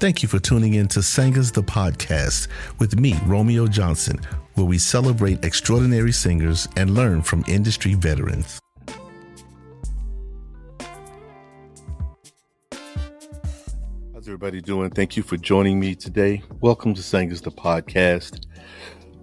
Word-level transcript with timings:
Thank 0.00 0.22
you 0.22 0.28
for 0.30 0.38
tuning 0.38 0.72
in 0.72 0.88
to 0.88 1.02
Singers 1.02 1.52
the 1.52 1.62
Podcast 1.62 2.48
with 2.78 2.98
me, 2.98 3.18
Romeo 3.26 3.66
Johnson, 3.66 4.18
where 4.54 4.64
we 4.64 4.78
celebrate 4.78 5.44
extraordinary 5.44 6.10
singers 6.10 6.66
and 6.74 6.94
learn 6.94 7.20
from 7.20 7.44
industry 7.46 7.92
veterans. 7.92 8.58
How's 14.14 14.26
everybody 14.26 14.62
doing? 14.62 14.88
Thank 14.88 15.18
you 15.18 15.22
for 15.22 15.36
joining 15.36 15.78
me 15.78 15.94
today. 15.94 16.42
Welcome 16.62 16.94
to 16.94 17.02
Singers 17.02 17.42
the 17.42 17.50
Podcast. 17.50 18.46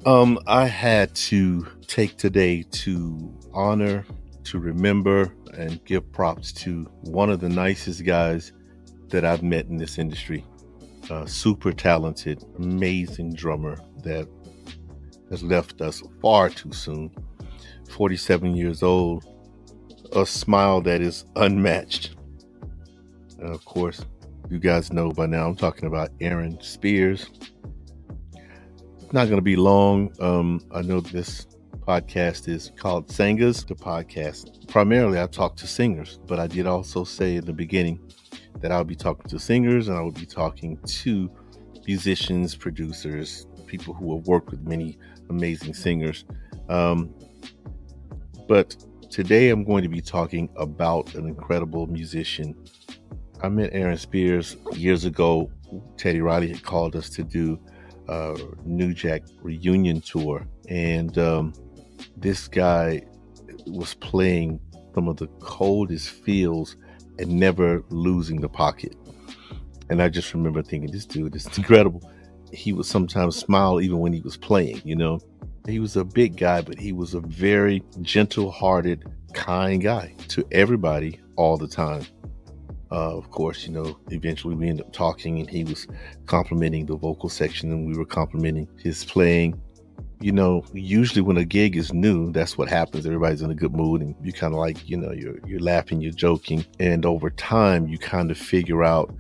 Um, 0.05 0.37
I 0.45 0.65
had 0.65 1.15
to 1.15 1.65
take 1.87 2.17
today 2.17 2.61
to 2.61 3.35
honor, 3.51 4.05
to 4.43 4.59
remember, 4.59 5.33
and 5.55 5.83
give 5.85 6.11
props 6.11 6.51
to 6.51 6.83
one 7.01 7.31
of 7.31 7.39
the 7.39 7.49
nicest 7.49 8.05
guys 8.05 8.51
that 9.07 9.25
I've 9.25 9.41
met 9.41 9.65
in 9.65 9.77
this 9.77 9.97
industry. 9.97 10.45
A 11.09 11.27
super 11.27 11.71
talented, 11.71 12.43
amazing 12.57 13.33
drummer 13.33 13.77
that 14.03 14.27
has 15.29 15.41
left 15.41 15.81
us 15.81 16.03
far 16.21 16.49
too 16.49 16.73
soon. 16.73 17.09
47 17.89 18.55
years 18.55 18.83
old, 18.83 19.25
a 20.13 20.25
smile 20.25 20.81
that 20.81 21.01
is 21.01 21.25
unmatched. 21.37 22.15
And 23.39 23.53
of 23.53 23.63
course, 23.63 24.05
you 24.49 24.59
guys 24.59 24.91
know 24.91 25.11
by 25.11 25.25
now 25.25 25.47
I'm 25.47 25.55
talking 25.55 25.87
about 25.87 26.09
Aaron 26.19 26.59
Spears. 26.61 27.29
It's 29.01 29.13
not 29.13 29.25
going 29.25 29.37
to 29.37 29.41
be 29.41 29.55
long. 29.55 30.11
Um, 30.19 30.61
I 30.71 30.81
know 30.81 30.99
this 30.99 31.47
podcast 31.87 32.49
is 32.49 32.71
called 32.75 33.09
Singers, 33.09 33.63
the 33.63 33.75
podcast. 33.75 34.67
Primarily, 34.67 35.21
I 35.21 35.27
talk 35.27 35.55
to 35.57 35.67
singers, 35.67 36.19
but 36.27 36.37
I 36.37 36.47
did 36.47 36.67
also 36.67 37.05
say 37.05 37.37
in 37.37 37.45
the 37.45 37.53
beginning 37.53 38.01
that 38.59 38.71
I'll 38.71 38.83
be 38.83 38.95
talking 38.95 39.29
to 39.29 39.39
singers 39.39 39.87
and 39.87 39.97
I 39.97 40.01
will 40.01 40.11
be 40.11 40.25
talking 40.25 40.77
to 40.77 41.29
musicians, 41.85 42.55
producers, 42.55 43.47
people 43.65 43.93
who 43.93 44.15
have 44.15 44.27
worked 44.27 44.51
with 44.51 44.61
many 44.61 44.97
amazing 45.29 45.73
singers. 45.73 46.25
Um, 46.69 47.13
but 48.47 48.75
today 49.09 49.49
I'm 49.49 49.63
going 49.63 49.83
to 49.83 49.89
be 49.89 50.01
talking 50.01 50.49
about 50.55 51.15
an 51.15 51.27
incredible 51.27 51.87
musician. 51.87 52.55
I 53.41 53.49
met 53.49 53.69
Aaron 53.73 53.97
Spears 53.97 54.57
years 54.73 55.05
ago. 55.05 55.51
Teddy 55.97 56.21
Riley 56.21 56.47
had 56.47 56.63
called 56.63 56.95
us 56.95 57.09
to 57.11 57.23
do 57.23 57.59
a 58.07 58.37
New 58.63 58.93
Jack 58.93 59.23
reunion 59.41 59.99
tour, 60.01 60.47
and 60.69 61.17
um, 61.17 61.53
this 62.15 62.47
guy 62.47 63.01
was 63.67 63.93
playing 63.95 64.61
some 64.95 65.07
of 65.07 65.17
the 65.17 65.27
coldest 65.39 66.09
feels 66.09 66.77
and 67.19 67.29
never 67.29 67.83
losing 67.89 68.41
the 68.41 68.49
pocket. 68.49 68.95
And 69.89 70.01
I 70.01 70.09
just 70.09 70.33
remember 70.33 70.61
thinking, 70.61 70.91
this 70.91 71.05
dude 71.05 71.35
is 71.35 71.45
incredible. 71.57 72.09
He 72.51 72.73
would 72.73 72.85
sometimes 72.85 73.35
smile 73.35 73.81
even 73.81 73.99
when 73.99 74.13
he 74.13 74.21
was 74.21 74.37
playing, 74.37 74.81
you 74.83 74.95
know. 74.95 75.19
He 75.67 75.79
was 75.79 75.97
a 75.97 76.05
big 76.05 76.37
guy, 76.37 76.61
but 76.61 76.79
he 76.79 76.93
was 76.93 77.13
a 77.13 77.19
very 77.19 77.83
gentle 78.01 78.51
hearted, 78.51 79.05
kind 79.33 79.81
guy 79.81 80.15
to 80.29 80.47
everybody 80.51 81.19
all 81.35 81.57
the 81.57 81.67
time. 81.67 82.05
Uh, 82.89 83.17
of 83.17 83.29
course, 83.31 83.67
you 83.67 83.73
know, 83.73 83.99
eventually 84.11 84.55
we 84.55 84.69
ended 84.69 84.85
up 84.85 84.93
talking 84.93 85.39
and 85.39 85.49
he 85.49 85.65
was 85.65 85.87
complimenting 86.25 86.85
the 86.85 86.95
vocal 86.95 87.27
section 87.27 87.71
and 87.73 87.85
we 87.85 87.97
were 87.97 88.05
complimenting 88.05 88.67
his 88.81 89.03
playing 89.03 89.61
you 90.19 90.31
know, 90.31 90.65
usually 90.73 91.21
when 91.21 91.37
a 91.37 91.45
gig 91.45 91.75
is 91.75 91.93
new, 91.93 92.31
that's 92.31 92.57
what 92.57 92.67
happens. 92.67 93.05
Everybody's 93.05 93.41
in 93.41 93.51
a 93.51 93.55
good 93.55 93.75
mood 93.75 94.01
and 94.01 94.15
you 94.23 94.33
kind 94.33 94.53
of 94.53 94.59
like, 94.59 94.87
you 94.89 94.97
know, 94.97 95.11
you're 95.11 95.37
you're 95.45 95.59
laughing, 95.59 96.01
you're 96.01 96.11
joking, 96.11 96.65
and 96.79 97.05
over 97.05 97.29
time 97.29 97.87
you 97.87 97.97
kind 97.97 98.31
of 98.31 98.37
figure 98.37 98.83
out 98.83 99.13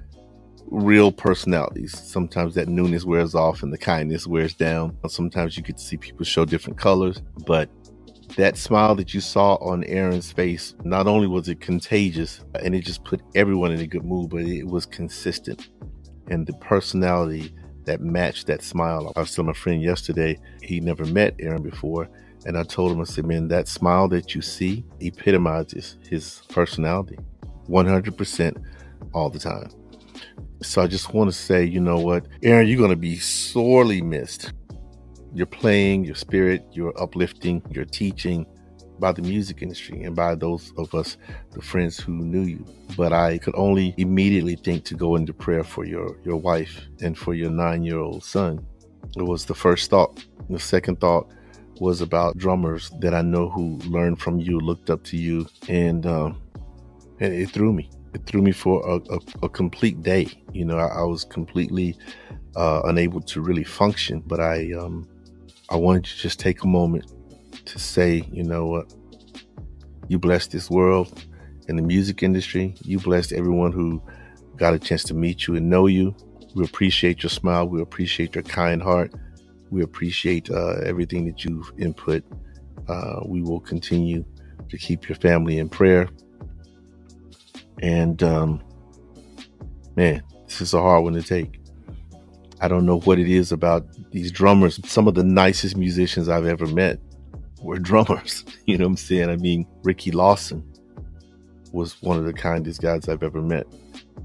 real 0.69 1.11
personalities. 1.11 1.97
Sometimes 1.97 2.55
that 2.55 2.67
newness 2.67 3.05
wears 3.05 3.35
off 3.35 3.63
and 3.63 3.71
the 3.71 3.77
kindness 3.77 4.27
wears 4.27 4.53
down. 4.53 4.97
Sometimes 5.07 5.55
you 5.55 5.63
get 5.63 5.77
to 5.77 5.83
see 5.83 5.97
people 5.97 6.25
show 6.25 6.45
different 6.45 6.79
colors, 6.79 7.21
but 7.45 7.69
that 8.35 8.57
smile 8.57 8.93
that 8.95 9.13
you 9.13 9.21
saw 9.21 9.55
on 9.55 9.83
Aaron's 9.85 10.31
face, 10.31 10.75
not 10.83 11.07
only 11.07 11.27
was 11.27 11.47
it 11.47 11.61
contagious 11.61 12.41
and 12.61 12.75
it 12.75 12.81
just 12.81 13.03
put 13.03 13.21
everyone 13.35 13.71
in 13.71 13.79
a 13.79 13.87
good 13.87 14.03
mood, 14.03 14.29
but 14.29 14.41
it 14.41 14.67
was 14.67 14.85
consistent. 14.85 15.69
And 16.29 16.45
the 16.45 16.53
personality 16.53 17.53
that 17.87 18.01
matched 18.01 18.47
that 18.47 18.61
smile. 18.61 19.11
I 19.15 19.21
was 19.21 19.33
telling 19.33 19.47
my 19.47 19.53
friend 19.53 19.81
yesterday, 19.81 20.37
he 20.61 20.79
never 20.79 21.05
met 21.05 21.35
Aaron 21.39 21.63
before. 21.63 22.07
And 22.45 22.57
I 22.57 22.63
told 22.63 22.91
him, 22.91 23.01
I 23.01 23.05
said, 23.05 23.25
man, 23.25 23.47
that 23.47 23.67
smile 23.67 24.07
that 24.09 24.35
you 24.35 24.41
see 24.41 24.85
epitomizes 24.99 25.97
his 26.07 26.43
personality 26.49 27.17
100% 27.67 28.63
all 29.13 29.29
the 29.29 29.39
time. 29.39 29.69
So 30.61 30.81
I 30.81 30.87
just 30.87 31.13
want 31.13 31.29
to 31.29 31.35
say, 31.35 31.65
you 31.65 31.79
know 31.79 31.99
what, 31.99 32.27
Aaron, 32.43 32.67
you're 32.67 32.77
going 32.77 32.91
to 32.91 32.95
be 32.95 33.17
sorely 33.17 34.01
missed. 34.01 34.53
You're 35.33 35.45
playing, 35.45 36.05
your 36.05 36.15
spirit, 36.15 36.65
you're 36.71 36.93
uplifting, 37.01 37.61
you're 37.69 37.85
teaching, 37.85 38.45
by 38.99 39.11
the 39.11 39.21
music 39.21 39.61
industry 39.61 40.03
and 40.03 40.15
by 40.15 40.35
those 40.35 40.73
of 40.77 40.93
us, 40.93 41.17
the 41.51 41.61
friends 41.61 41.99
who 41.99 42.13
knew 42.13 42.43
you. 42.43 42.65
But 42.95 43.13
I 43.13 43.37
could 43.37 43.55
only 43.55 43.93
immediately 43.97 44.55
think 44.55 44.83
to 44.85 44.95
go 44.95 45.15
into 45.15 45.33
prayer 45.33 45.63
for 45.63 45.85
your, 45.85 46.17
your 46.23 46.37
wife 46.37 46.81
and 47.01 47.17
for 47.17 47.33
your 47.33 47.49
nine 47.49 47.83
year 47.83 47.99
old 47.99 48.23
son. 48.23 48.65
It 49.15 49.23
was 49.23 49.45
the 49.45 49.55
first 49.55 49.89
thought. 49.89 50.23
The 50.49 50.59
second 50.59 50.99
thought 50.99 51.29
was 51.79 52.01
about 52.01 52.37
drummers 52.37 52.91
that 52.99 53.13
I 53.13 53.21
know 53.21 53.49
who 53.49 53.77
learned 53.85 54.19
from 54.19 54.39
you, 54.39 54.59
looked 54.59 54.89
up 54.89 55.03
to 55.05 55.17
you, 55.17 55.47
and 55.67 56.05
um, 56.05 56.41
and 57.19 57.33
it 57.33 57.49
threw 57.51 57.73
me. 57.73 57.89
It 58.13 58.25
threw 58.25 58.41
me 58.41 58.51
for 58.51 58.87
a, 58.89 58.95
a, 59.13 59.19
a 59.43 59.49
complete 59.49 60.01
day. 60.01 60.27
You 60.53 60.65
know, 60.65 60.77
I, 60.77 60.87
I 60.87 61.03
was 61.03 61.23
completely 61.23 61.97
uh, 62.55 62.81
unable 62.85 63.21
to 63.21 63.41
really 63.41 63.63
function. 63.63 64.23
But 64.25 64.39
I 64.39 64.71
um, 64.73 65.07
I 65.69 65.75
wanted 65.75 66.05
to 66.05 66.15
just 66.15 66.39
take 66.39 66.63
a 66.63 66.67
moment 66.67 67.11
to 67.67 67.79
say, 67.79 68.27
you 68.31 68.43
know 68.43 68.65
what, 68.65 68.93
you 70.07 70.17
blessed 70.17 70.51
this 70.51 70.69
world 70.69 71.23
and 71.67 71.77
the 71.77 71.83
music 71.83 72.23
industry. 72.23 72.75
You 72.83 72.99
blessed 72.99 73.33
everyone 73.33 73.71
who 73.71 74.01
got 74.55 74.73
a 74.73 74.79
chance 74.79 75.03
to 75.05 75.13
meet 75.13 75.47
you 75.47 75.55
and 75.55 75.69
know 75.69 75.87
you. 75.87 76.15
We 76.55 76.63
appreciate 76.63 77.23
your 77.23 77.29
smile. 77.29 77.67
We 77.67 77.81
appreciate 77.81 78.35
your 78.35 78.43
kind 78.43 78.81
heart. 78.81 79.13
We 79.69 79.83
appreciate 79.83 80.49
uh, 80.49 80.75
everything 80.85 81.25
that 81.25 81.43
you've 81.43 81.71
input. 81.77 82.23
Uh, 82.87 83.19
we 83.25 83.41
will 83.41 83.59
continue 83.59 84.23
to 84.69 84.77
keep 84.77 85.09
your 85.09 85.17
family 85.17 85.59
in 85.59 85.69
prayer. 85.69 86.07
And 87.81 88.23
um, 88.23 88.63
man, 89.95 90.23
this 90.45 90.61
is 90.61 90.73
a 90.73 90.81
hard 90.81 91.03
one 91.03 91.13
to 91.13 91.21
take. 91.21 91.59
I 92.59 92.67
don't 92.67 92.85
know 92.85 93.01
what 93.01 93.19
it 93.19 93.27
is 93.27 93.51
about 93.51 93.85
these 94.11 94.31
drummers, 94.31 94.79
some 94.89 95.07
of 95.07 95.13
the 95.13 95.23
nicest 95.23 95.75
musicians 95.75 96.27
I've 96.27 96.47
ever 96.47 96.65
met 96.65 96.99
were 97.61 97.79
drummers. 97.79 98.43
You 98.65 98.77
know 98.77 98.83
what 98.83 98.91
I'm 98.91 98.97
saying? 98.97 99.29
I 99.29 99.37
mean, 99.37 99.65
Ricky 99.83 100.11
Lawson 100.11 100.61
was 101.71 102.01
one 102.01 102.17
of 102.17 102.25
the 102.25 102.33
kindest 102.33 102.81
guys 102.81 103.07
I've 103.07 103.23
ever 103.23 103.41
met. 103.41 103.65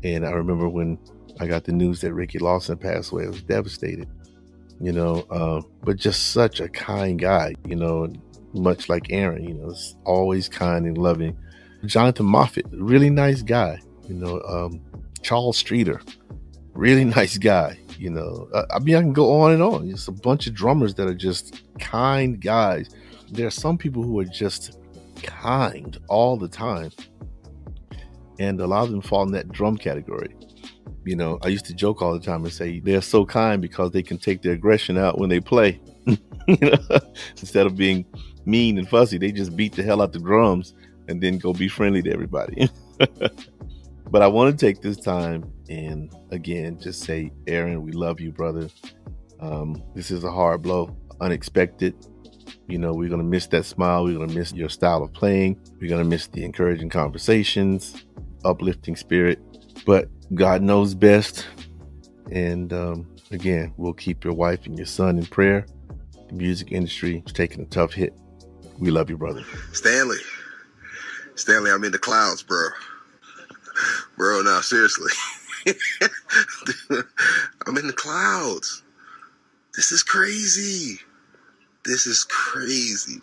And 0.02 0.26
I 0.26 0.30
remember 0.30 0.68
when 0.68 0.98
I 1.38 1.46
got 1.46 1.62
the 1.62 1.70
news 1.70 2.00
that 2.00 2.12
Ricky 2.12 2.40
Lawson 2.40 2.76
passed 2.76 3.12
away, 3.12 3.24
I 3.24 3.28
was 3.28 3.42
devastated, 3.42 4.08
you 4.80 4.90
know, 4.90 5.20
uh, 5.30 5.60
but 5.84 5.96
just 5.96 6.32
such 6.32 6.58
a 6.58 6.68
kind 6.68 7.20
guy, 7.20 7.54
you 7.66 7.76
know, 7.76 8.12
much 8.52 8.88
like 8.88 9.06
Aaron, 9.10 9.44
you 9.44 9.54
know, 9.54 9.72
always 10.04 10.48
kind 10.48 10.86
and 10.86 10.98
loving. 10.98 11.36
Jonathan 11.86 12.26
Moffett, 12.26 12.66
really 12.72 13.10
nice 13.10 13.42
guy, 13.42 13.80
you 14.08 14.14
know, 14.14 14.40
um, 14.48 14.80
Charles 15.22 15.56
Streeter, 15.56 16.00
really 16.74 17.04
nice 17.16 17.38
guy, 17.38 17.78
you 17.96 18.10
know. 18.10 18.48
Uh, 18.52 18.66
I 18.74 18.80
mean, 18.80 18.96
I 18.96 19.00
can 19.00 19.12
go 19.12 19.40
on 19.40 19.52
and 19.52 19.62
on. 19.62 19.88
It's 19.88 20.08
a 20.08 20.12
bunch 20.12 20.46
of 20.46 20.54
drummers 20.54 20.94
that 20.94 21.06
are 21.06 21.14
just 21.14 21.62
kind 21.78 22.40
guys 22.40 22.88
there 23.32 23.46
are 23.46 23.50
some 23.50 23.78
people 23.78 24.02
who 24.02 24.20
are 24.20 24.24
just 24.24 24.78
kind 25.22 25.98
all 26.08 26.36
the 26.36 26.48
time, 26.48 26.90
and 28.38 28.60
a 28.60 28.66
lot 28.66 28.84
of 28.84 28.90
them 28.90 29.00
fall 29.00 29.22
in 29.22 29.32
that 29.32 29.50
drum 29.50 29.76
category. 29.76 30.36
You 31.04 31.16
know, 31.16 31.38
I 31.42 31.48
used 31.48 31.64
to 31.66 31.74
joke 31.74 32.02
all 32.02 32.12
the 32.12 32.24
time 32.24 32.44
and 32.44 32.52
say 32.52 32.78
they're 32.80 33.00
so 33.00 33.24
kind 33.24 33.60
because 33.60 33.90
they 33.90 34.02
can 34.02 34.18
take 34.18 34.42
their 34.42 34.52
aggression 34.52 34.98
out 34.98 35.18
when 35.18 35.30
they 35.30 35.40
play. 35.40 35.80
you 36.06 36.58
know, 36.60 36.78
instead 37.30 37.66
of 37.66 37.76
being 37.76 38.04
mean 38.44 38.78
and 38.78 38.88
fussy, 38.88 39.18
they 39.18 39.32
just 39.32 39.56
beat 39.56 39.74
the 39.74 39.82
hell 39.82 40.02
out 40.02 40.12
the 40.12 40.20
drums 40.20 40.74
and 41.08 41.20
then 41.20 41.38
go 41.38 41.52
be 41.52 41.68
friendly 41.68 42.02
to 42.02 42.12
everybody. 42.12 42.68
but 44.10 44.22
I 44.22 44.26
want 44.26 44.56
to 44.56 44.66
take 44.66 44.80
this 44.80 44.98
time 44.98 45.50
and 45.68 46.14
again 46.30 46.78
just 46.78 47.02
say, 47.02 47.32
Aaron, 47.46 47.82
we 47.82 47.92
love 47.92 48.20
you, 48.20 48.30
brother. 48.30 48.68
Um, 49.40 49.82
this 49.94 50.10
is 50.10 50.22
a 50.22 50.30
hard 50.30 50.62
blow, 50.62 50.96
unexpected. 51.20 51.96
You 52.68 52.78
know, 52.78 52.92
we're 52.92 53.08
going 53.08 53.20
to 53.20 53.26
miss 53.26 53.46
that 53.48 53.64
smile. 53.64 54.04
We're 54.04 54.16
going 54.16 54.28
to 54.28 54.34
miss 54.34 54.52
your 54.52 54.68
style 54.68 55.02
of 55.02 55.12
playing. 55.12 55.60
We're 55.80 55.88
going 55.88 56.02
to 56.02 56.08
miss 56.08 56.26
the 56.28 56.44
encouraging 56.44 56.90
conversations, 56.90 58.04
uplifting 58.44 58.96
spirit. 58.96 59.40
But 59.84 60.08
God 60.34 60.62
knows 60.62 60.94
best. 60.94 61.46
And 62.30 62.72
um, 62.72 63.06
again, 63.30 63.72
we'll 63.76 63.92
keep 63.92 64.24
your 64.24 64.34
wife 64.34 64.66
and 64.66 64.76
your 64.76 64.86
son 64.86 65.18
in 65.18 65.26
prayer. 65.26 65.66
The 66.28 66.34
music 66.34 66.72
industry 66.72 67.22
is 67.26 67.32
taking 67.32 67.60
a 67.62 67.66
tough 67.66 67.92
hit. 67.92 68.14
We 68.78 68.90
love 68.90 69.10
you, 69.10 69.16
brother. 69.16 69.44
Stanley. 69.72 70.18
Stanley, 71.34 71.70
I'm 71.70 71.84
in 71.84 71.92
the 71.92 71.98
clouds, 71.98 72.42
bro. 72.42 72.68
Bro, 74.16 74.42
now 74.42 74.60
seriously. 74.60 75.12
I'm 77.66 77.76
in 77.76 77.86
the 77.86 77.92
clouds. 77.92 78.82
This 79.74 79.92
is 79.92 80.02
crazy. 80.02 80.98
This 81.84 82.06
is 82.06 82.24
crazy. 82.24 83.20